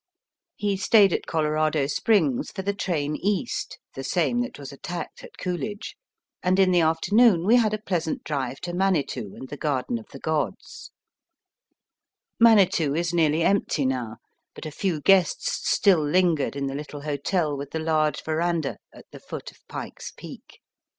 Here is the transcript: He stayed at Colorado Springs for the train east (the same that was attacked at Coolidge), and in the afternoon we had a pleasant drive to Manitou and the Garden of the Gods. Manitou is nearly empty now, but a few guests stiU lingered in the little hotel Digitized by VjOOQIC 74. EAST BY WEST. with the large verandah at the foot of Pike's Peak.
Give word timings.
He 0.55 0.77
stayed 0.77 1.13
at 1.13 1.27
Colorado 1.27 1.85
Springs 1.85 2.49
for 2.49 2.63
the 2.63 2.73
train 2.73 3.15
east 3.17 3.77
(the 3.93 4.03
same 4.03 4.41
that 4.41 4.57
was 4.57 4.71
attacked 4.71 5.23
at 5.23 5.37
Coolidge), 5.37 5.95
and 6.41 6.57
in 6.59 6.71
the 6.71 6.79
afternoon 6.81 7.45
we 7.45 7.57
had 7.57 7.71
a 7.71 7.77
pleasant 7.83 8.23
drive 8.23 8.59
to 8.61 8.73
Manitou 8.73 9.35
and 9.35 9.47
the 9.49 9.57
Garden 9.57 9.99
of 9.99 10.07
the 10.07 10.17
Gods. 10.17 10.89
Manitou 12.39 12.95
is 12.95 13.13
nearly 13.13 13.43
empty 13.43 13.85
now, 13.85 14.17
but 14.55 14.65
a 14.65 14.71
few 14.71 15.01
guests 15.01 15.71
stiU 15.77 16.11
lingered 16.11 16.55
in 16.55 16.65
the 16.65 16.73
little 16.73 17.01
hotel 17.01 17.51
Digitized 17.51 17.51
by 17.51 17.53
VjOOQIC 17.53 17.53
74. 17.53 17.53
EAST 17.53 17.53
BY 17.53 17.57
WEST. 17.57 17.57
with 17.59 17.69
the 17.69 17.79
large 17.91 18.23
verandah 18.23 18.77
at 18.91 19.05
the 19.11 19.19
foot 19.19 19.51
of 19.51 19.59
Pike's 19.67 20.11
Peak. 20.17 20.61